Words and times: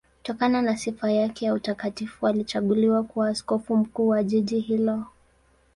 Kutokana 0.17 0.61
na 0.61 0.77
sifa 0.77 1.11
yake 1.11 1.45
ya 1.45 1.53
utakatifu 1.53 2.27
alichaguliwa 2.27 3.03
kuwa 3.03 3.27
askofu 3.27 3.77
mkuu 3.77 4.07
wa 4.07 4.23
jiji 4.23 4.59
hilo. 4.59 5.05